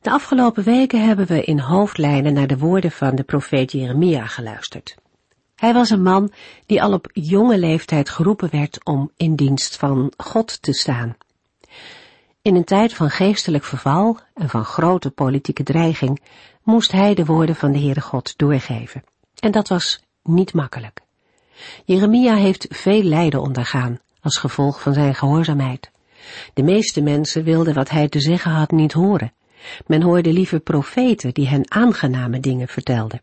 [0.00, 4.96] De afgelopen weken hebben we in hoofdlijnen naar de woorden van de profeet Jeremia geluisterd.
[5.56, 6.32] Hij was een man
[6.66, 11.16] die al op jonge leeftijd geroepen werd om in dienst van God te staan.
[12.42, 16.22] In een tijd van geestelijk verval en van grote politieke dreiging
[16.62, 19.04] moest hij de woorden van de Heere God doorgeven.
[19.38, 21.00] En dat was niet makkelijk.
[21.84, 25.90] Jeremia heeft veel lijden ondergaan als gevolg van zijn gehoorzaamheid.
[26.54, 29.32] De meeste mensen wilden wat hij te zeggen had niet horen.
[29.86, 33.22] Men hoorde liever profeten die hen aangename dingen vertelden.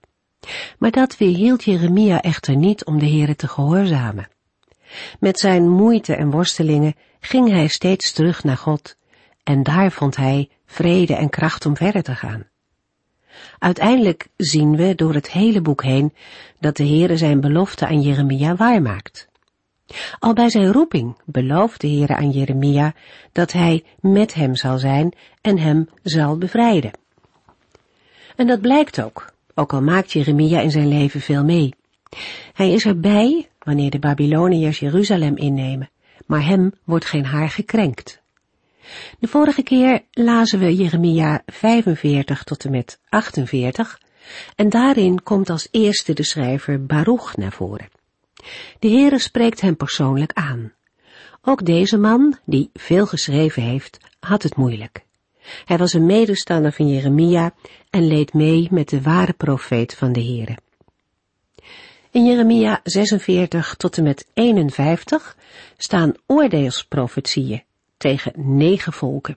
[0.78, 4.28] Maar dat weerhield Jeremia echter niet om de Heere te gehoorzamen.
[5.20, 8.98] Met zijn moeite en worstelingen ging hij steeds terug naar God,
[9.44, 12.48] en daar vond hij vrede en kracht om verder te gaan.
[13.60, 16.14] Uiteindelijk zien we door het hele boek heen
[16.60, 19.27] dat de Heere zijn belofte aan Jeremia waarmaakt.
[20.20, 22.94] Al bij zijn roeping belooft de Heere aan Jeremia
[23.32, 26.92] dat hij met hem zal zijn en hem zal bevrijden.
[28.36, 31.74] En dat blijkt ook, ook al maakt Jeremia in zijn leven veel mee.
[32.54, 35.90] Hij is erbij wanneer de Babyloniërs Jeruzalem innemen,
[36.26, 38.22] maar hem wordt geen haar gekrenkt.
[39.20, 44.00] De vorige keer lazen we Jeremia 45 tot en met 48
[44.56, 47.97] en daarin komt als eerste de schrijver Baruch naar voren.
[48.80, 50.74] De Heere spreekt hem persoonlijk aan.
[51.42, 55.06] Ook deze man, die veel geschreven heeft, had het moeilijk.
[55.66, 57.54] Hij was een medestander van Jeremia
[57.90, 60.58] en leed mee met de ware profeet van de Heere.
[62.12, 65.38] In Jeremia 46 tot en met 51
[65.78, 67.64] staan oordeelsprofetieën
[67.98, 69.36] tegen negen volken.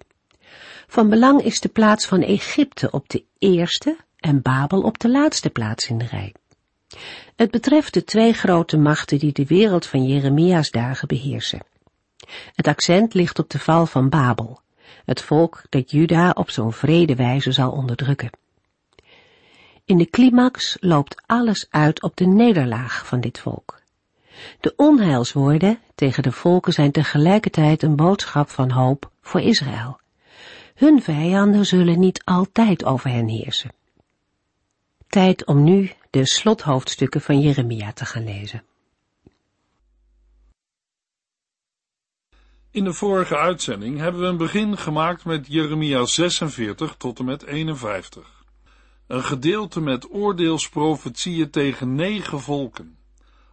[0.86, 5.50] Van belang is de plaats van Egypte op de eerste en Babel op de laatste
[5.50, 6.34] plaats in de rij.
[7.36, 11.62] Het betreft de twee grote machten die de wereld van Jeremia's dagen beheersen.
[12.54, 14.60] Het accent ligt op de val van Babel,
[15.04, 18.30] het volk dat Juda op zo'n vrede wijze zal onderdrukken.
[19.84, 23.80] In de climax loopt alles uit op de nederlaag van dit volk.
[24.60, 29.98] De onheilswoorden tegen de volken zijn tegelijkertijd een boodschap van hoop voor Israël.
[30.74, 33.72] Hun vijanden zullen niet altijd over hen heersen.
[35.08, 38.64] Tijd om nu de slothoofdstukken van Jeremia te gaan lezen.
[42.70, 47.42] In de vorige uitzending hebben we een begin gemaakt met Jeremia 46 tot en met
[47.42, 48.44] 51.
[49.06, 52.98] Een gedeelte met oordeelsprofetieën tegen negen volken.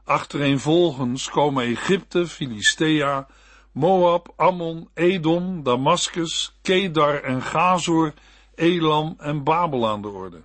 [0.04, 3.28] Achtereenvolgens komen Egypte, Filistea,
[3.72, 8.14] Moab, Ammon, Edom, Damascus, Kedar en Gazor,
[8.56, 10.42] Elam en Babel aan de orde.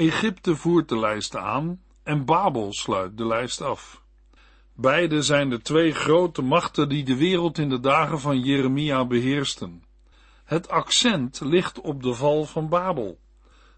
[0.00, 4.02] Egypte voert de lijst aan en Babel sluit de lijst af.
[4.74, 9.82] Beide zijn de twee grote machten die de wereld in de dagen van Jeremia beheersten.
[10.44, 13.18] Het accent ligt op de val van Babel,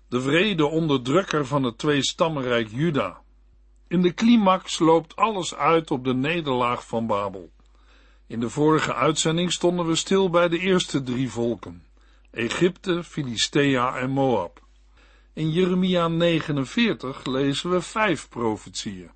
[0.09, 3.21] de vrede onderdrukker van het tweestammenrijk Juda.
[3.89, 7.51] In de climax loopt alles uit op de nederlaag van Babel.
[8.27, 11.85] In de vorige uitzending stonden we stil bij de eerste drie volken:
[12.31, 14.62] Egypte, Filistea en Moab.
[15.35, 19.11] In Jeremia 49 lezen we vijf profetieën.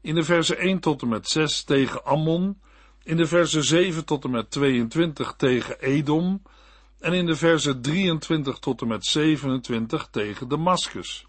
[0.00, 2.60] In de versen 1 tot en met 6 tegen Ammon,
[3.02, 6.42] in de versen 7 tot en met 22 tegen Edom
[6.98, 11.26] en in de versen 23 tot en met 27 tegen Damascus.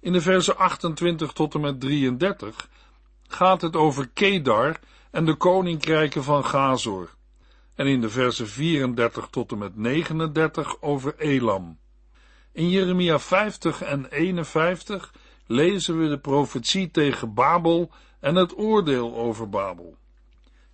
[0.00, 2.68] In de versen 28 tot en met 33
[3.28, 4.80] gaat het over Kedar
[5.10, 7.10] en de koninkrijken van Gazor.
[7.74, 11.78] En in de versen 34 tot en met 39 over Elam.
[12.52, 15.12] In Jeremia 50 en 51
[15.46, 17.90] lezen we de profetie tegen Babel
[18.20, 19.96] en het oordeel over Babel.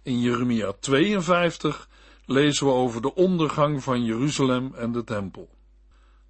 [0.02, 1.88] In Jeremia 52
[2.26, 5.49] lezen we over de ondergang van Jeruzalem en de tempel.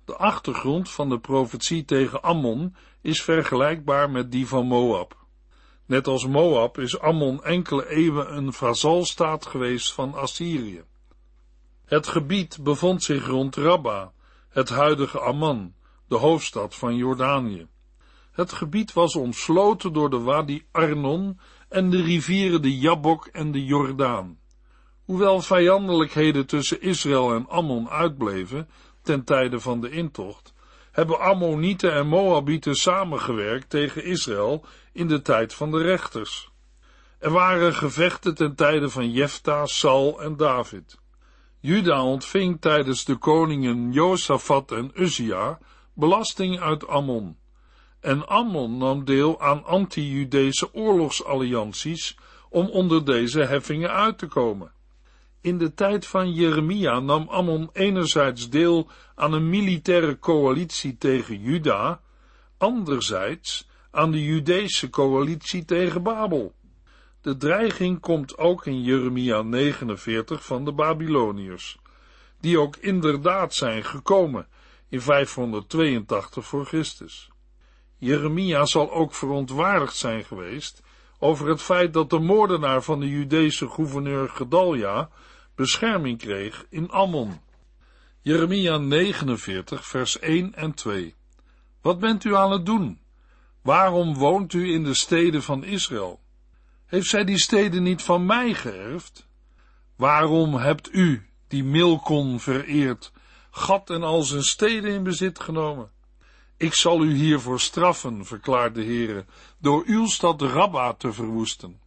[0.05, 5.17] De achtergrond van de profetie tegen Ammon is vergelijkbaar met die van Moab.
[5.87, 10.84] Net als Moab is Ammon enkele eeuwen een vazalstaat geweest van Assyrië.
[11.84, 14.12] Het gebied bevond zich rond Rabba,
[14.48, 15.74] het huidige Amman,
[16.08, 17.66] de hoofdstad van Jordanië.
[18.32, 23.64] Het gebied was omsloten door de Wadi Arnon en de rivieren de Jabok en de
[23.64, 24.38] Jordaan.
[25.04, 28.68] Hoewel vijandelijkheden tussen Israël en Ammon uitbleven
[29.02, 30.54] ten tijde van de intocht,
[30.92, 36.50] hebben Ammonieten en Moabieten samengewerkt tegen Israël in de tijd van de rechters.
[37.18, 40.98] Er waren gevechten ten tijde van Jefta, Sal en David.
[41.60, 45.58] Juda ontving tijdens de koningen Josafat en Uzia
[45.93, 47.37] belasting uit Ammon.
[48.00, 52.16] En Ammon nam deel aan anti-Judese oorlogsallianties
[52.50, 54.72] om onder deze heffingen uit te komen.
[55.40, 62.00] In de tijd van Jeremia nam Ammon enerzijds deel aan een militaire coalitie tegen Juda,
[62.58, 66.55] anderzijds aan de Judese coalitie tegen Babel.
[67.20, 71.79] De dreiging komt ook in Jeremia 49 van de Babyloniërs,
[72.41, 74.47] die ook inderdaad zijn gekomen
[74.88, 77.31] in 582 voor Christus.
[77.97, 80.82] Jeremia zal ook verontwaardigd zijn geweest
[81.19, 85.11] over het feit dat de moordenaar van de Judese gouverneur Gedalja
[85.55, 87.41] bescherming kreeg in Ammon.
[88.20, 91.15] Jeremia 49 vers 1 en 2
[91.81, 93.00] Wat bent u aan het doen?
[93.62, 96.20] Waarom woont u in de steden van Israël?
[96.88, 99.26] Heeft zij die steden niet van mij geërfd?
[99.96, 103.12] Waarom hebt u, die Milkon vereerd,
[103.50, 105.90] Gat en al zijn steden in bezit genomen?
[106.56, 109.25] Ik zal u hiervoor straffen, verklaart de Heere,
[109.58, 111.81] door uw stad Rabba te verwoesten.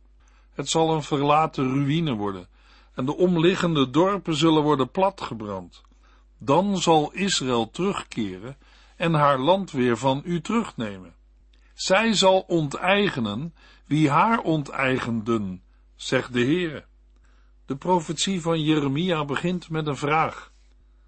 [0.54, 2.48] Het zal een verlaten ruïne worden,
[2.94, 5.82] en de omliggende dorpen zullen worden platgebrand.
[6.38, 8.58] Dan zal Israël terugkeren
[8.96, 11.16] en haar land weer van u terugnemen.
[11.74, 13.54] Zij zal onteigenen
[13.92, 15.62] wie haar onteigenden,
[15.96, 16.86] zegt de Heere.
[17.66, 20.52] De profetie van Jeremia begint met een vraag.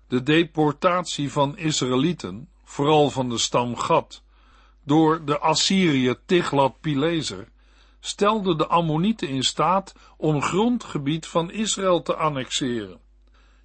[0.07, 4.23] De deportatie van Israëlieten, vooral van de stam Gad,
[4.83, 7.47] door de Assyriër Tiglat-Pileser,
[7.99, 12.99] stelde de Ammonieten in staat om grondgebied van Israël te annexeren.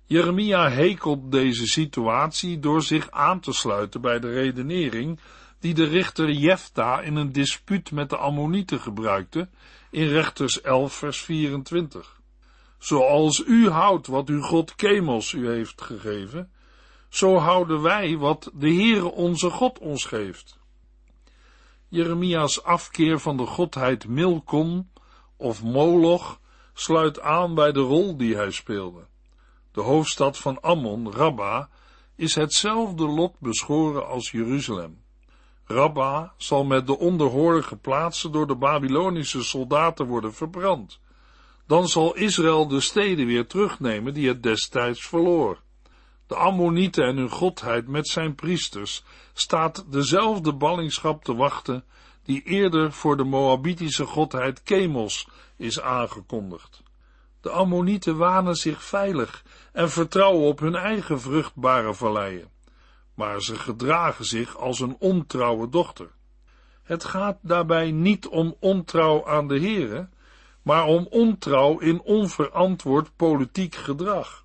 [0.04, 5.20] Jeremia hekelt deze situatie door zich aan te sluiten bij de redenering
[5.60, 9.48] die de richter Jefta in een dispuut met de Ammonieten gebruikte
[9.90, 12.20] in rechters 11 vers 24.
[12.78, 16.50] Zoals u houdt wat uw God Kemos u heeft gegeven,
[17.08, 20.58] zo houden wij wat de Heere onze God ons geeft.
[21.88, 24.90] Jeremia's afkeer van de godheid Milkom
[25.36, 26.40] of Moloch
[26.74, 29.06] sluit aan bij de rol die hij speelde.
[29.72, 31.68] De hoofdstad van Ammon, Rabba,
[32.16, 35.02] is hetzelfde lot beschoren als Jeruzalem.
[35.70, 41.00] Rabba zal met de onderhorige plaatsen door de Babylonische soldaten worden verbrand.
[41.66, 45.58] Dan zal Israël de steden weer terugnemen die het destijds verloor.
[46.26, 51.84] De Ammonieten en hun godheid met zijn priesters staat dezelfde ballingschap te wachten
[52.22, 56.82] die eerder voor de Moabitische godheid Chemos is aangekondigd.
[57.40, 62.56] De Ammonieten wanen zich veilig en vertrouwen op hun eigen vruchtbare valleien
[63.18, 66.10] maar ze gedragen zich als een ontrouwe dochter.
[66.82, 70.12] Het gaat daarbij niet om ontrouw aan de heren,
[70.62, 74.44] maar om ontrouw in onverantwoord politiek gedrag.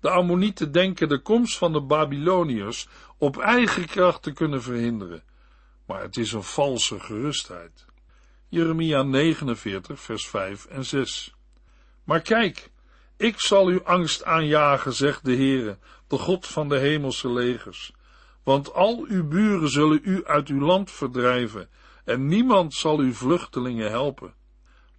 [0.00, 5.22] De Ammonieten denken de komst van de Babyloniërs op eigen kracht te kunnen verhinderen,
[5.86, 7.86] maar het is een valse gerustheid.
[8.48, 11.34] Jeremia 49, vers 5 en 6.
[12.04, 12.70] Maar kijk,
[13.16, 17.92] ik zal u angst aanjagen, zegt de Heere, de God van de hemelse legers.
[18.44, 21.68] Want al uw buren zullen u uit uw land verdrijven,
[22.04, 24.34] en niemand zal uw vluchtelingen helpen.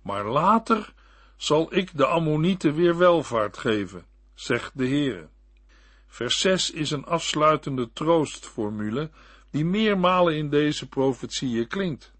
[0.02, 0.94] Maar later
[1.38, 5.30] zal ik de Ammonieten weer welvaart geven, zegt de Heere.
[6.08, 9.10] Vers 6 is een afsluitende troostformule
[9.52, 12.14] die meermalen in deze profetieën klinkt.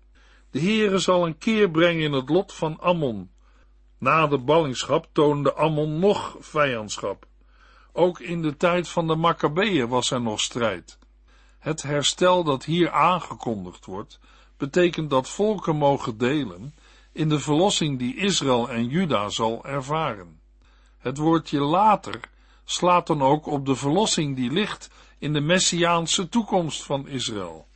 [0.52, 3.32] De Heere zal een keer brengen in het lot van Ammon.
[3.98, 7.26] Na de ballingschap toonde Ammon nog vijandschap.
[7.94, 11.00] Ook in de tijd van de Maccabeeën was er nog strijd.
[11.66, 14.20] Het herstel dat hier aangekondigd wordt,
[14.58, 16.76] betekent dat volken mogen delen
[17.12, 20.40] in de verlossing die Israël en Juda zal ervaren.
[20.98, 22.20] Het woordje later
[22.66, 27.68] slaat dan ook op de verlossing die ligt in de messiaanse toekomst van Israël.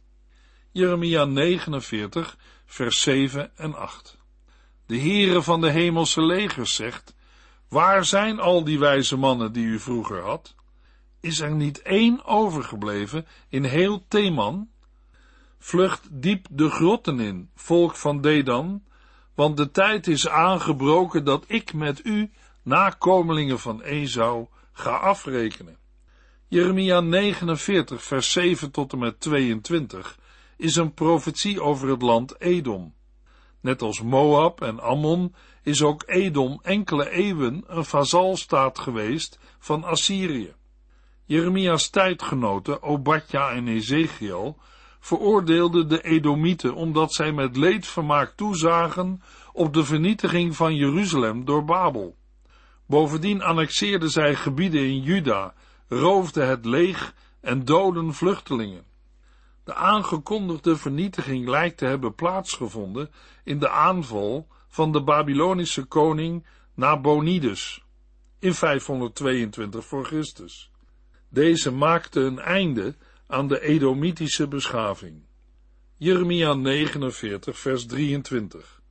[0.72, 4.18] Jeremia 49, vers 7 en 8.
[4.86, 7.16] De Heere van de hemelse legers zegt,
[7.70, 10.56] waar zijn al die wijze mannen die u vroeger had?
[11.22, 14.70] Is er niet één overgebleven in heel Theman?
[15.58, 18.84] Vlucht diep de grotten in, volk van Dedan,
[19.36, 22.32] want de tijd is aangebroken dat ik met u,
[22.64, 25.78] nakomelingen van Esau, ga afrekenen.
[26.48, 30.18] Jeremia 49, vers 7 tot en met 22
[30.58, 32.94] is een profetie over het land Edom.
[33.62, 40.54] Net als Moab en Ammon is ook Edom enkele eeuwen een vazalstaat geweest van Assyrië.
[41.30, 44.58] Jeremia's tijdgenoten, Obadja en Ezekiel,
[45.00, 49.22] veroordeelden de Edomieten omdat zij met leedvermaak toezagen
[49.54, 52.16] op de vernietiging van Jeruzalem door Babel.
[52.86, 55.54] Bovendien annexeerden zij gebieden in Juda,
[55.88, 58.84] roofden het leeg en doden vluchtelingen.
[59.64, 63.12] De aangekondigde vernietiging lijkt te hebben plaatsgevonden
[63.44, 67.84] in de aanval van de Babylonische koning Nabonidus
[68.40, 70.69] in 522 voor Christus.
[71.30, 72.96] Deze maakte een einde
[73.28, 75.24] aan de Edomitische beschaving.
[75.98, 78.82] Jeremia 49 vers 23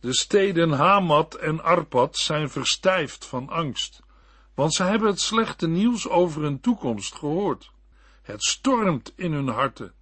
[0.00, 4.02] De steden Hamat en Arpad zijn verstijfd van angst,
[4.54, 7.70] want ze hebben het slechte nieuws over hun toekomst gehoord.
[8.22, 9.92] Het stormt in hun harten.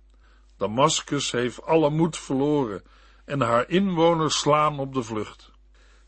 [0.57, 2.83] Damascus heeft alle moed verloren
[3.25, 5.51] en haar inwoners slaan op de vlucht.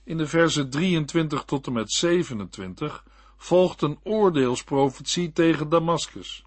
[0.05, 3.05] In de versen 23 tot en met 27
[3.45, 6.45] volgt een oordeelsprofetie tegen Damascus.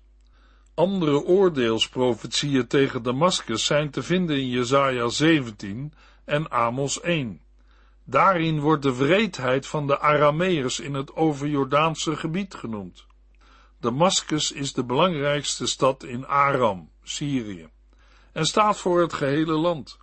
[0.74, 5.94] Andere oordeelsprofetieën tegen Damascus zijn te vinden in Jesaja 17
[6.26, 7.42] en Amos 1.
[8.04, 13.06] Daarin wordt de wreedheid van de Arameërs in het overjordaanse gebied genoemd.
[13.80, 17.70] Damascus is de belangrijkste stad in Aram, Syrië,
[18.32, 19.98] en staat voor het gehele land.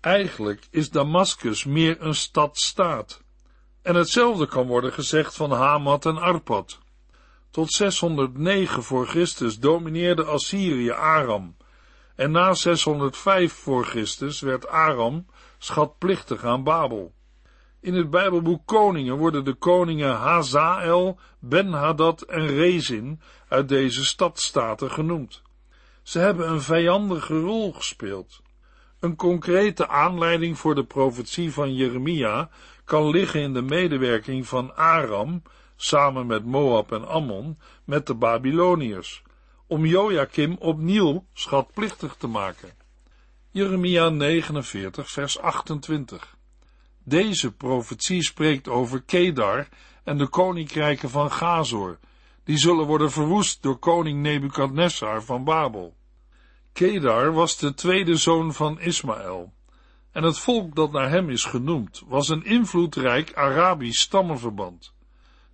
[0.00, 3.26] Eigenlijk is Damascus meer een stad-staat.
[3.82, 6.78] En hetzelfde kan worden gezegd van Hamat en Arpad.
[7.50, 11.56] Tot 609 voor Christus domineerde Assyrië Aram.
[12.16, 15.26] En na 605 voor Christus werd Aram
[15.58, 17.12] schatplichtig aan Babel.
[17.80, 25.42] In het Bijbelboek Koningen worden de koningen Hazael, Ben-Hadad en Rezin uit deze stadstaten genoemd.
[26.02, 28.42] Ze hebben een vijandige rol gespeeld.
[29.00, 32.50] Een concrete aanleiding voor de profetie van Jeremia
[32.84, 35.42] kan liggen in de medewerking van Aram,
[35.76, 39.22] samen met Moab en Ammon, met de Babyloniërs,
[39.66, 42.70] om Joachim opnieuw schatplichtig te maken.
[43.50, 46.36] Jeremia 49, vers 28.
[47.04, 49.68] Deze profetie spreekt over Kedar
[50.04, 51.98] en de koninkrijken van Gazor,
[52.44, 55.96] die zullen worden verwoest door koning Nebukadnessar van Babel.
[56.78, 59.52] Kedar was de tweede zoon van Ismaël,
[60.12, 64.94] en het volk dat naar hem is genoemd was een invloedrijk Arabisch stammenverband.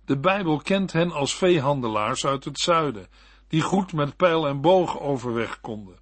[0.05, 3.07] De Bijbel kent hen als veehandelaars uit het zuiden,
[3.47, 5.99] die goed met pijl en boog overweg konden.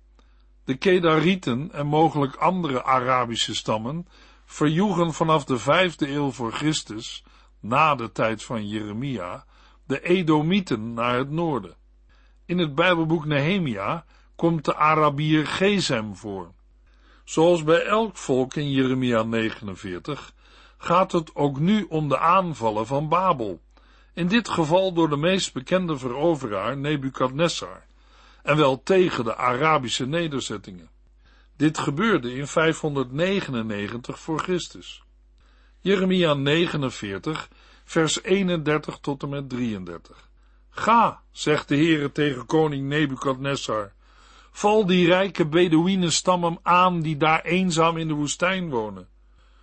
[0.66, 4.08] De Kedarieten en mogelijk andere Arabische stammen
[4.46, 7.24] verjoegen vanaf de vijfde eeuw voor Christus,
[7.60, 9.46] na de tijd van Jeremia,
[9.86, 11.76] de Edomieten naar het noorden.
[12.46, 14.06] In het Bijbelboek Nehemia
[14.44, 16.52] komt de Arabier Gezem voor.
[17.24, 20.34] Zoals bij elk volk in Jeremia 49
[20.78, 23.62] gaat het ook nu om de aanvallen van Babel,
[24.14, 27.86] in dit geval door de meest bekende veroveraar Nebukadnessar,
[28.42, 30.90] en wel tegen de Arabische nederzettingen.
[31.58, 35.04] Dit gebeurde in 599 voor Christus.
[35.80, 37.50] Jeremia 49,
[37.84, 40.30] vers 31 tot en met 33.
[40.70, 43.94] Ga, zegt de Heere tegen koning Nebukadnessar,
[44.56, 49.08] val die rijke Bedouinenstammen aan die daar eenzaam in de woestijn wonen,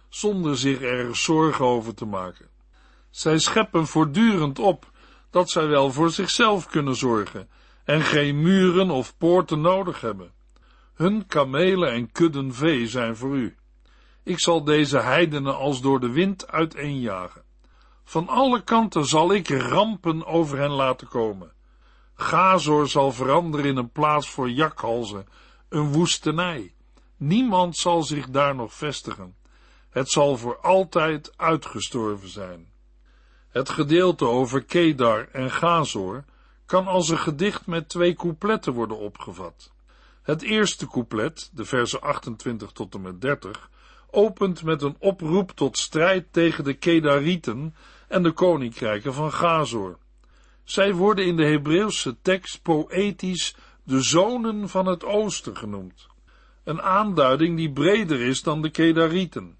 [0.08, 2.48] zonder zich er zorgen over te maken.
[3.10, 4.90] Zij scheppen voortdurend op
[5.30, 7.48] dat zij wel voor zichzelf kunnen zorgen
[7.84, 10.32] en geen muren of poorten nodig hebben.
[10.94, 13.56] Hun kamelen en kudden vee zijn voor u.
[14.22, 17.42] Ik zal deze heidenen als door de wind uiteenjagen.
[18.04, 21.52] Van alle kanten zal ik rampen over hen laten komen.
[22.20, 25.26] Gazor zal veranderen in een plaats voor jakhalzen,
[25.68, 26.74] een woestenij.
[27.16, 29.36] Niemand zal zich daar nog vestigen.
[29.90, 32.72] Het zal voor altijd uitgestorven zijn.
[33.48, 36.24] Het gedeelte over Kedar en Gazor
[36.66, 39.72] kan als een gedicht met twee coupletten worden opgevat.
[40.22, 43.70] Het eerste couplet, de versen 28 tot en met 30,
[44.10, 47.74] opent met een oproep tot strijd tegen de Kedarieten
[48.08, 49.98] en de koninkrijken van Gazor.
[50.70, 56.06] Zij worden in de Hebreeuwse tekst poëtisch de zonen van het oosten genoemd.
[56.64, 59.56] Een aanduiding die breder is dan de Kedarieten.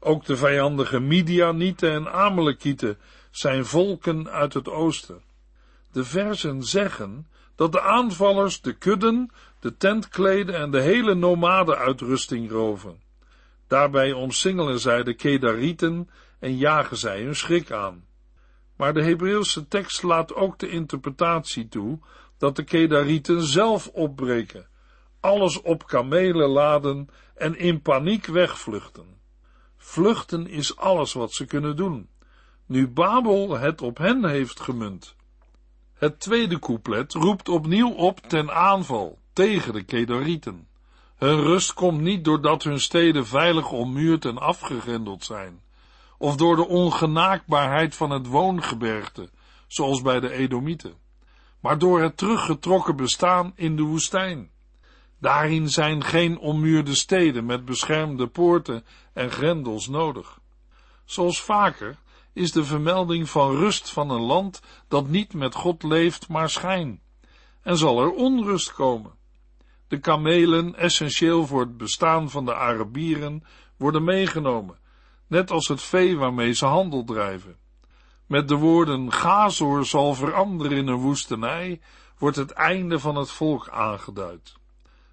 [0.00, 2.98] Ook de vijandige Midianieten en Amalekieten
[3.30, 5.22] zijn volken uit het oosten.
[5.92, 9.30] De versen zeggen dat de aanvallers de kudden,
[9.60, 13.00] de tentkleden en de hele nomade-uitrusting roven.
[13.66, 18.04] Daarbij omsingelen zij de Kedarieten en jagen zij hun schrik aan.
[18.76, 21.98] Maar de Hebreeuwse tekst laat ook de interpretatie toe
[22.38, 24.66] dat de Kedarieten zelf opbreken,
[25.20, 29.06] alles op kamelen laden en in paniek wegvluchten.
[29.76, 32.08] Vluchten is alles wat ze kunnen doen,
[32.66, 35.16] nu Babel het op hen heeft gemunt.
[35.94, 40.68] Het tweede couplet roept opnieuw op ten aanval tegen de Kedarieten.
[41.16, 45.60] Hun rust komt niet doordat hun steden veilig ommuurd en afgegrendeld zijn,
[46.24, 49.28] of door de ongenaakbaarheid van het woongebergte,
[49.66, 50.94] zoals bij de Edomieten,
[51.60, 54.50] maar door het teruggetrokken bestaan in de woestijn.
[55.20, 60.38] Daarin zijn geen ommuurde steden met beschermde poorten en grendels nodig.
[61.04, 61.96] Zoals vaker
[62.32, 67.00] is de vermelding van rust van een land dat niet met God leeft, maar schijn.
[67.62, 69.12] En zal er onrust komen.
[69.88, 73.44] De kamelen, essentieel voor het bestaan van de Arabieren,
[73.76, 74.82] worden meegenomen,
[75.26, 77.56] net als het vee waarmee ze handel drijven.
[78.26, 81.80] Met de woorden Gazor zal veranderen in een woestenij,
[82.18, 84.54] wordt het einde van het volk aangeduid.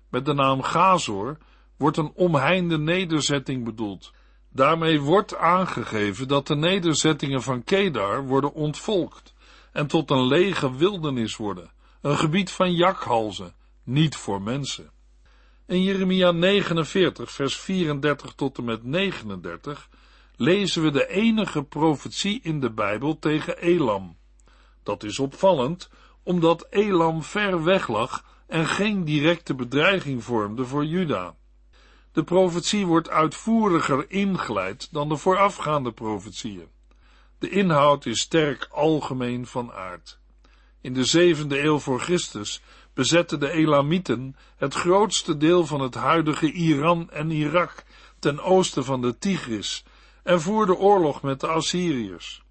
[0.09, 1.37] Met de naam Gazor
[1.77, 4.11] wordt een omheinde nederzetting bedoeld.
[4.49, 9.33] Daarmee wordt aangegeven dat de nederzettingen van Kedar worden ontvolkt
[9.71, 13.53] en tot een lege wildernis worden, een gebied van jakhalzen,
[13.83, 14.91] niet voor mensen.
[15.67, 19.89] In Jeremia 49, vers 34 tot en met 39
[20.41, 24.17] lezen we de enige profetie in de Bijbel tegen Elam.
[24.83, 25.89] Dat is opvallend,
[26.23, 31.35] omdat Elam ver weg lag en geen directe bedreiging vormde voor Juda.
[32.11, 36.67] De profetie wordt uitvoeriger ingeleid dan de voorafgaande profetieën.
[37.39, 40.19] De inhoud is sterk algemeen van aard.
[40.81, 42.61] In de zevende eeuw voor Christus
[42.93, 47.83] bezetten de Elamieten het grootste deel van het huidige Iran en Irak
[48.19, 49.83] ten oosten van de Tigris
[50.23, 52.43] en voerden oorlog met de Assyriërs.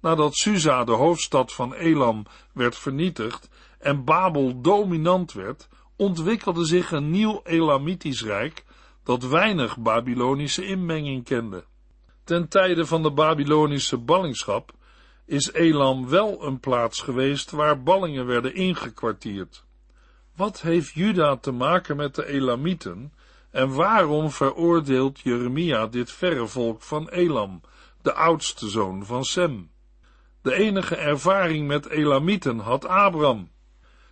[0.00, 7.10] Nadat Susa, de hoofdstad van Elam, werd vernietigd en Babel dominant werd, ontwikkelde zich een
[7.10, 8.64] nieuw Elamitisch rijk
[9.04, 11.64] dat weinig Babylonische inmenging kende.
[12.24, 14.72] Ten tijde van de Babylonische ballingschap
[15.26, 19.64] is Elam wel een plaats geweest waar ballingen werden ingekwartierd.
[20.36, 23.12] Wat heeft Juda te maken met de Elamieten
[23.52, 27.60] en waarom veroordeelt Jeremia dit verre volk van Elam,
[28.02, 29.70] de oudste zoon van Sem?
[30.42, 33.50] De enige ervaring met Elamieten had Abram,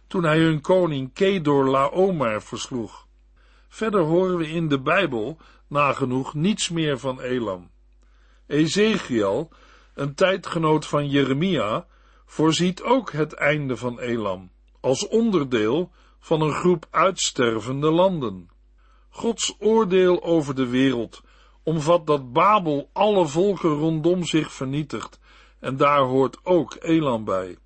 [0.07, 3.07] toen hij hun koning Kedor Laomer versloeg.
[3.69, 7.71] Verder horen we in de Bijbel nagenoeg niets meer van Elam.
[8.47, 9.51] Ezekiel,
[9.95, 11.87] een tijdgenoot van Jeremia,
[12.27, 14.51] voorziet ook het einde van Elam,
[14.81, 18.49] als onderdeel van een groep uitstervende landen.
[19.11, 21.23] Gods oordeel over de wereld
[21.63, 25.19] omvat dat Babel alle volken rondom zich vernietigt,
[25.61, 27.57] en daar hoort ook Elam bij.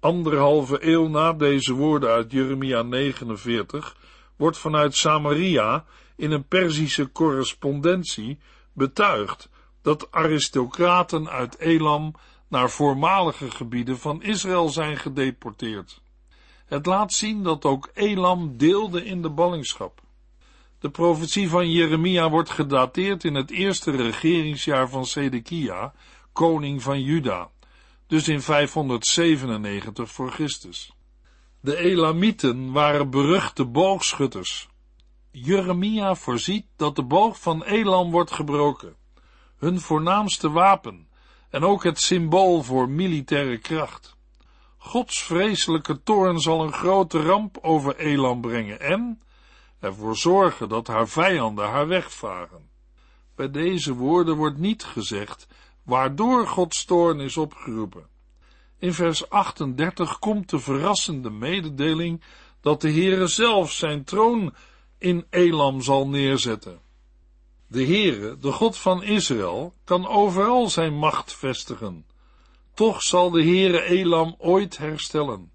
[0.00, 3.96] Anderhalve eeuw na deze woorden uit Jeremia 49
[4.36, 5.84] wordt vanuit Samaria
[6.16, 8.38] in een Perzische correspondentie
[8.72, 9.48] betuigd
[9.82, 12.14] dat aristocraten uit Elam
[12.48, 16.02] naar voormalige gebieden van Israël zijn gedeporteerd.
[16.66, 19.99] Het laat zien dat ook Elam deelde in de ballingschap.
[20.80, 25.92] De profetie van Jeremia wordt gedateerd in het eerste regeringsjaar van Sedekia,
[26.32, 27.50] koning van Juda,
[28.06, 30.92] dus in 597 voor Christus.
[31.60, 34.68] De Elamieten waren beruchte boogschutters.
[35.30, 38.96] Jeremia voorziet dat de boog van Elam wordt gebroken,
[39.58, 41.08] hun voornaamste wapen
[41.50, 44.16] en ook het symbool voor militaire kracht.
[44.78, 49.20] Gods vreselijke toorn zal een grote ramp over Elam brengen en
[49.80, 52.68] ervoor zorgen dat haar vijanden haar wegvaren.
[53.34, 55.46] Bij deze woorden wordt niet gezegd
[55.82, 58.06] waardoor Gods toorn is opgeroepen.
[58.78, 62.22] In vers 38 komt de verrassende mededeling
[62.60, 64.54] dat de Heere zelf zijn troon
[64.98, 66.80] in Elam zal neerzetten.
[67.66, 72.06] De Heere, de God van Israël, kan overal zijn macht vestigen.
[72.74, 75.52] Toch zal de Heere Elam ooit herstellen,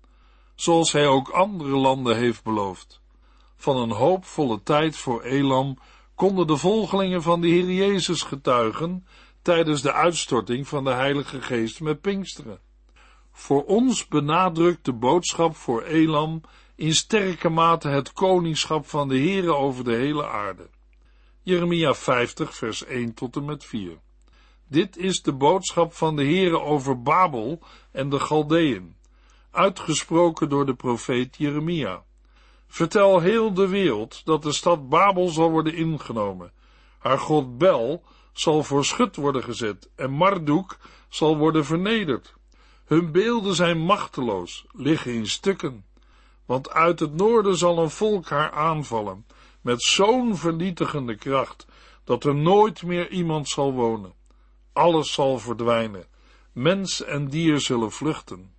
[0.56, 3.02] zoals hij ook andere landen heeft beloofd.
[3.66, 5.78] Van een hoopvolle tijd voor Elam
[6.16, 9.08] konden de volgelingen van de Heer Jezus getuigen
[9.42, 12.60] tijdens de uitstorting van de Heilige Geest met Pinksteren.
[13.32, 16.42] Voor ons benadrukt de boodschap voor Elam
[16.76, 20.70] in sterke mate het koningschap van de Heere over de hele aarde.
[21.42, 23.98] Jeremia 50 vers 1 tot en met 4.
[24.68, 28.96] Dit is de boodschap van de Heere over Babel en de Galdeën,
[29.52, 32.04] uitgesproken door de profeet Jeremia.
[32.68, 36.52] Vertel heel de wereld dat de stad Babel zal worden ingenomen.
[36.98, 40.78] Haar god Bel zal voor schut worden gezet en Marduk
[41.10, 42.34] zal worden vernederd.
[42.86, 45.86] Hun beelden zijn machteloos, liggen in stukken.
[46.46, 49.26] Want uit het noorden zal een volk haar aanvallen,
[49.62, 51.66] met zo'n vernietigende kracht,
[52.04, 54.14] dat er nooit meer iemand zal wonen.
[54.74, 56.06] Alles zal verdwijnen,
[56.52, 58.55] mens en dier zullen vluchten.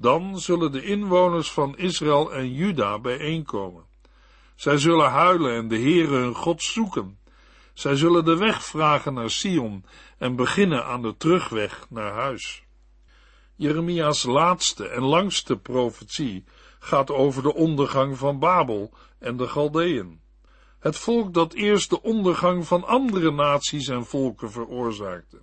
[0.00, 3.84] Dan zullen de inwoners van Israël en Juda bijeenkomen.
[4.54, 7.18] Zij zullen huilen en de Heere hun God zoeken.
[7.72, 9.84] Zij zullen de weg vragen naar Sion
[10.18, 12.62] en beginnen aan de terugweg naar huis.
[13.54, 16.44] Jeremia's laatste en langste profetie
[16.78, 20.20] gaat over de ondergang van Babel en de Galdeën.
[20.78, 25.42] Het volk dat eerst de ondergang van andere naties en volken veroorzaakte.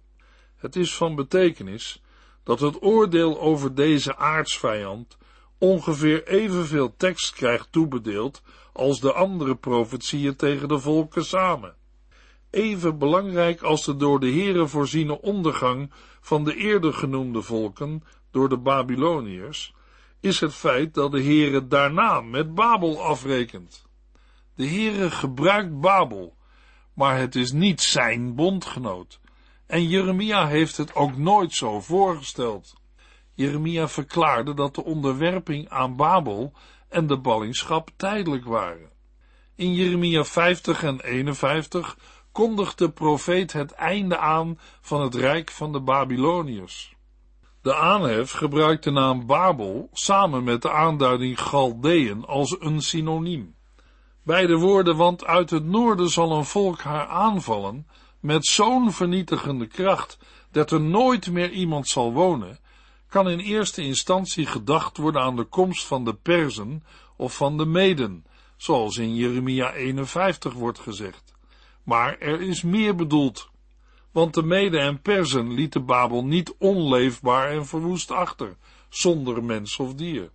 [0.55, 2.01] Het is van betekenis
[2.47, 5.17] dat het oordeel over deze aardsvijand
[5.57, 8.41] ongeveer evenveel tekst krijgt toebedeeld
[8.73, 11.75] als de andere profetieën tegen de volken samen.
[12.49, 18.49] Even belangrijk als de door de Here voorziene ondergang van de eerder genoemde volken door
[18.49, 19.73] de Babyloniërs,
[20.19, 23.85] is het feit dat de Heere daarna met Babel afrekent.
[24.55, 26.35] De Heere gebruikt Babel,
[26.93, 29.19] maar het is niet zijn bondgenoot.
[29.67, 32.73] En Jeremia heeft het ook nooit zo voorgesteld.
[33.33, 36.53] Jeremia verklaarde dat de onderwerping aan Babel
[36.89, 38.89] en de ballingschap tijdelijk waren.
[39.55, 41.97] In Jeremia 50 en 51
[42.31, 46.95] kondigt de profeet het einde aan van het rijk van de Babyloniërs.
[47.61, 53.55] De aanhef gebruikt de naam Babel samen met de aanduiding Galdeën als een synoniem.
[54.23, 57.87] Beide woorden, want uit het noorden zal een volk haar aanvallen,
[58.27, 60.17] met zo'n vernietigende kracht
[60.51, 62.59] dat er nooit meer iemand zal wonen,
[63.09, 66.83] kan in eerste instantie gedacht worden aan de komst van de Perzen
[67.15, 68.25] of van de Meden,
[68.57, 71.33] zoals in Jeremia 51 wordt gezegd.
[71.83, 73.49] Maar er is meer bedoeld,
[74.11, 78.57] want de Meden en Perzen lieten Babel niet onleefbaar en verwoest achter,
[78.89, 80.29] zonder mens of dier.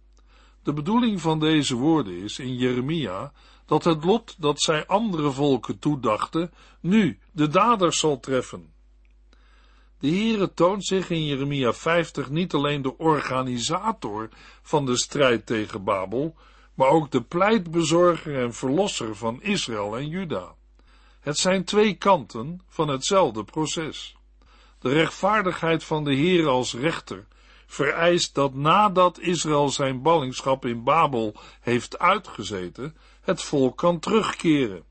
[0.62, 3.32] De bedoeling van deze woorden is in Jeremia
[3.66, 8.72] dat het lot dat zij andere volken toedachten, nu de daders zal treffen.
[9.98, 14.28] De Heere toont zich in Jeremia 50 niet alleen de organisator
[14.62, 16.36] van de strijd tegen Babel,
[16.74, 20.54] maar ook de pleitbezorger en verlosser van Israël en Juda.
[21.20, 24.16] Het zijn twee kanten van hetzelfde proces.
[24.78, 27.26] De rechtvaardigheid van de Heer als rechter
[27.66, 34.84] vereist dat nadat Israël zijn ballingschap in Babel heeft uitgezeten, het volk kan terugkeren.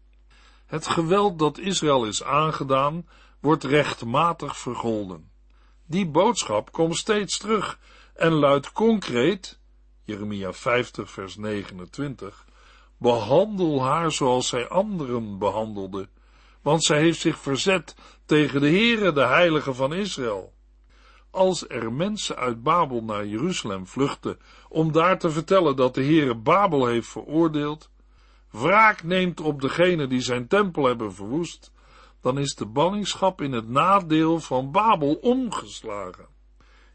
[0.65, 3.07] Het geweld dat Israël is aangedaan,
[3.39, 5.29] wordt rechtmatig vergolden.
[5.85, 7.79] Die boodschap komt steeds terug
[8.13, 9.59] en luidt concreet,
[10.03, 12.45] Jeremia 50 vers 29,
[12.97, 16.09] behandel haar zoals zij anderen behandelde,
[16.61, 20.53] want zij heeft zich verzet tegen de Heere, de Heilige van Israël.
[21.31, 24.39] Als er mensen uit Babel naar Jeruzalem vluchten
[24.69, 27.89] om daar te vertellen dat de Heere Babel heeft veroordeeld,
[28.51, 31.71] wraak neemt op degene die zijn tempel hebben verwoest,
[32.21, 36.27] dan is de ballingschap in het nadeel van Babel omgeslagen.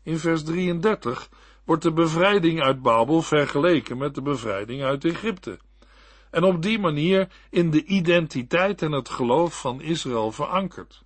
[0.03, 1.29] In vers 33
[1.65, 5.59] wordt de bevrijding uit Babel vergeleken met de bevrijding uit Egypte
[6.31, 11.03] en op die manier in de identiteit en het geloof van Israël verankerd.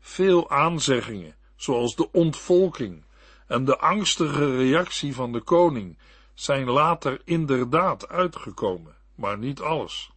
[0.00, 3.04] Veel aanzeggingen, zoals de ontvolking
[3.46, 5.98] en de angstige reactie van de koning,
[6.34, 10.10] zijn later inderdaad uitgekomen, maar niet alles.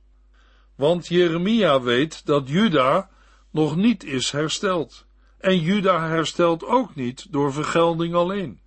[0.75, 3.09] Want Jeremia weet dat Juda
[3.51, 5.05] nog niet is hersteld,
[5.37, 8.59] en Juda herstelt ook niet door vergelding alleen.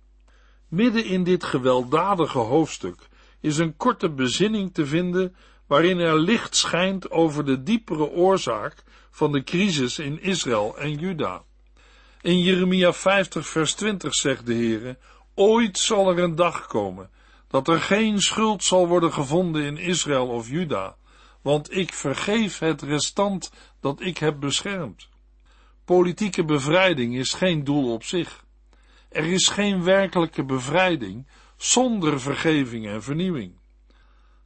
[0.67, 3.07] Midden in dit gewelddadige hoofdstuk
[3.39, 5.35] is een korte bezinning te vinden
[5.67, 11.43] waarin er licht schijnt over de diepere oorzaak van de crisis in Israël en Juda.
[12.21, 14.97] In Jeremia 50 vers 20 zegt de Heere,
[15.35, 17.09] ooit zal er een dag komen,
[17.47, 20.95] dat er geen schuld zal worden gevonden in Israël of Juda,
[21.41, 25.09] want ik vergeef het restant dat ik heb beschermd.
[25.85, 28.45] Politieke bevrijding is geen doel op zich.
[29.09, 31.27] Er is geen werkelijke bevrijding
[31.57, 33.53] zonder vergeving en vernieuwing.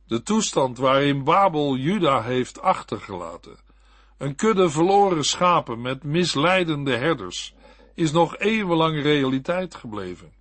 [0.07, 3.57] De toestand waarin Babel Juda heeft achtergelaten,
[4.17, 7.53] een kudde verloren schapen met misleidende herders,
[7.93, 10.33] is nog eeuwenlang realiteit gebleven.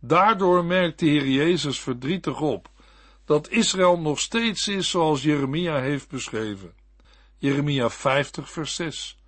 [0.00, 2.70] Daardoor merkt de Heer Jezus verdrietig op
[3.24, 6.72] dat Israël nog steeds is zoals Jeremia heeft beschreven.
[7.36, 9.18] Jeremia 50 vers 6.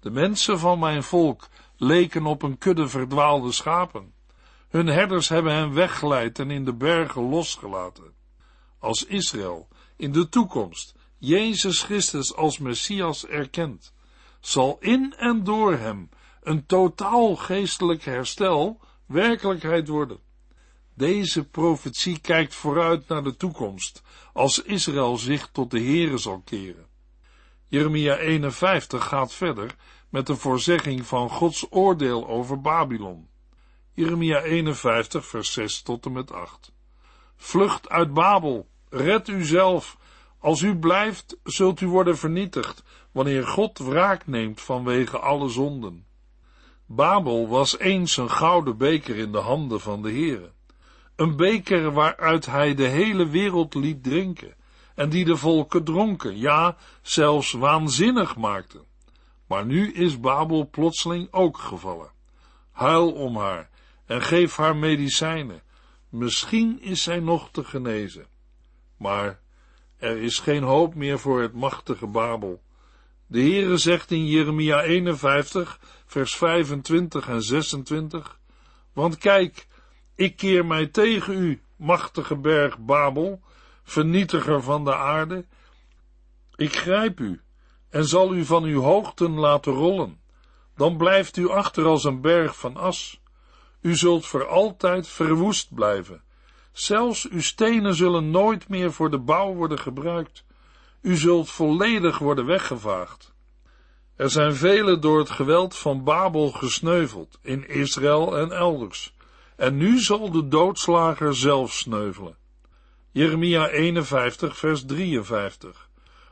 [0.00, 4.12] De mensen van mijn volk leken op een kudde verdwaalde schapen.
[4.68, 8.12] Hun herders hebben hen weggeleid en in de bergen losgelaten
[8.82, 13.92] als Israël in de toekomst Jezus Christus als Messias erkent,
[14.40, 16.08] zal in en door hem
[16.42, 18.80] een totaal geestelijk herstel
[19.12, 20.18] werkelijkheid worden.
[20.94, 26.86] Deze profetie kijkt vooruit naar de toekomst, als Israël zich tot de Here zal keren.
[27.66, 29.74] Jeremia 51 gaat verder
[30.08, 33.28] met de voorzegging van Gods oordeel over Babylon.
[33.92, 36.72] Jeremia 51, vers 6 tot en met 8.
[37.36, 39.96] Vlucht uit Babel, red uzelf.
[40.38, 46.06] Als u blijft, zult u worden vernietigd, wanneer God wraak neemt vanwege alle zonden.
[46.94, 50.52] Babel was eens een gouden beker in de handen van de Heere.
[51.16, 54.54] Een beker waaruit hij de hele wereld liet drinken
[54.94, 58.84] en die de volken dronken, ja, zelfs waanzinnig maakte.
[59.46, 62.10] Maar nu is Babel plotseling ook gevallen.
[62.70, 63.70] Huil om haar
[64.06, 65.62] en geef haar medicijnen.
[66.08, 68.26] Misschien is zij nog te genezen.
[68.96, 69.40] Maar
[69.96, 72.62] er is geen hoop meer voor het machtige Babel.
[73.32, 78.38] De Heere zegt in Jeremia 51, vers 25 en 26,
[78.92, 79.66] Want kijk,
[80.14, 83.40] ik keer mij tegen u, machtige berg Babel,
[83.82, 85.44] vernietiger van de aarde.
[86.56, 87.40] Ik grijp u
[87.90, 90.20] en zal u van uw hoogten laten rollen.
[90.76, 93.20] Dan blijft u achter als een berg van as.
[93.80, 96.22] U zult voor altijd verwoest blijven.
[96.72, 100.44] Zelfs uw stenen zullen nooit meer voor de bouw worden gebruikt.
[101.02, 103.34] U zult volledig worden weggevaagd.
[104.16, 109.14] Er zijn velen door het geweld van Babel gesneuveld, in Israël en elders.
[109.56, 112.36] En nu zal de doodslager zelf sneuvelen.
[113.10, 115.88] Jeremia 51, vers 53.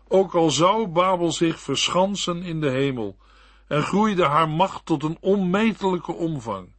[0.09, 3.17] Ook al zou Babel zich verschansen in de hemel
[3.67, 6.75] en groeide haar macht tot een onmetelijke omvang,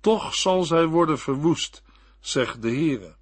[0.00, 1.82] toch zal zij worden verwoest,
[2.20, 3.14] zegt de Heere.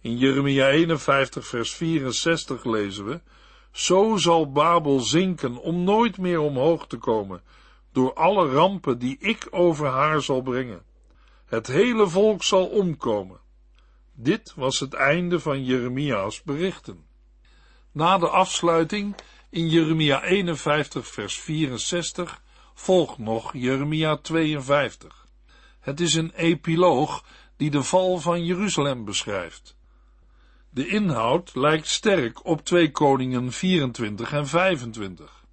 [0.00, 3.20] In Jeremia 51, vers 64 lezen we,
[3.72, 7.42] Zo zal Babel zinken om nooit meer omhoog te komen,
[7.92, 10.82] door alle rampen die ik over haar zal brengen.
[11.46, 13.40] Het hele volk zal omkomen.
[14.14, 17.04] Dit was het einde van Jeremia's berichten.
[17.92, 19.14] Na de afsluiting
[19.50, 22.42] in Jeremia 51 vers 64
[22.74, 25.26] volgt nog Jeremia 52.
[25.80, 27.24] Het is een epiloog
[27.56, 29.76] die de val van Jeruzalem beschrijft.
[30.74, 35.44] De inhoud lijkt sterk op 2 Koningen 24 en 25.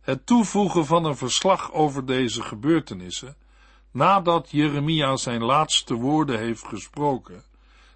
[0.00, 3.36] Het toevoegen van een verslag over deze gebeurtenissen,
[3.90, 7.44] nadat Jeremia zijn laatste woorden heeft gesproken,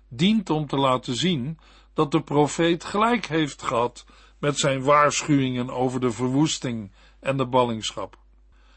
[0.08, 1.58] dient om te laten zien
[1.92, 4.04] dat de profeet gelijk heeft gehad
[4.38, 8.18] met zijn waarschuwingen over de verwoesting en de ballingschap.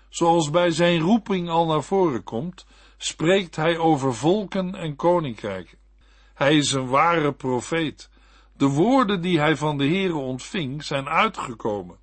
[0.10, 2.66] Zoals bij zijn roeping al naar voren komt,
[2.98, 5.78] spreekt hij over volken en koninkrijken.
[6.38, 8.10] Hij is een ware profeet.
[8.58, 11.98] De woorden die hij van de Heere ontving zijn uitgekomen.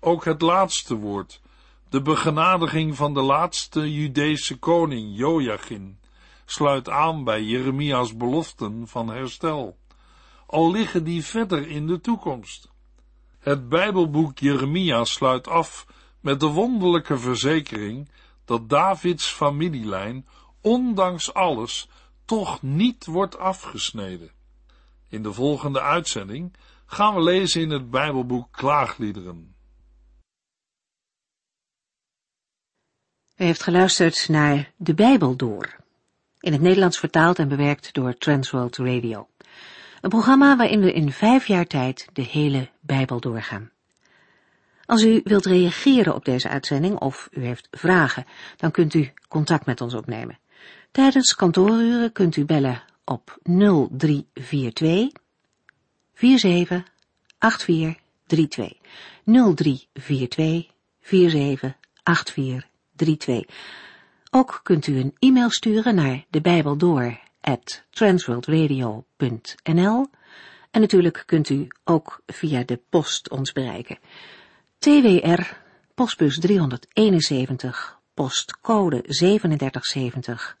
[0.00, 1.40] Ook het laatste woord,
[1.88, 5.98] de begenadiging van de laatste Judese koning Joachim,
[6.44, 9.76] sluit aan bij Jeremia's beloften van herstel,
[10.46, 12.70] al liggen die verder in de toekomst.
[13.38, 15.86] Het Bijbelboek Jeremia sluit af
[16.20, 18.08] met de wonderlijke verzekering
[18.44, 20.26] dat Davids familielijn,
[20.60, 21.88] ondanks alles,
[22.24, 24.30] toch niet wordt afgesneden.
[25.08, 26.52] In de volgende uitzending
[26.86, 29.54] gaan we lezen in het Bijbelboek Klaagliederen.
[33.36, 35.76] U heeft geluisterd naar De Bijbel Door,
[36.40, 39.28] in het Nederlands vertaald en bewerkt door Transworld Radio.
[40.00, 43.70] Een programma waarin we in vijf jaar tijd de hele Bijbel doorgaan.
[44.84, 49.66] Als u wilt reageren op deze uitzending of u heeft vragen, dan kunt u contact
[49.66, 50.38] met ons opnemen.
[50.92, 55.12] Tijdens kantooruren kunt u bellen op 0342
[56.14, 58.76] 478432.
[59.24, 60.66] 0342
[61.00, 63.44] 478432.
[64.30, 66.76] Ook kunt u een e-mail sturen naar de Bijbel
[67.40, 70.06] at transworldradio.nl
[70.70, 73.98] en natuurlijk kunt u ook via de post ons bereiken.
[74.78, 75.42] TWR,
[75.94, 80.60] postbus 371, postcode 3770,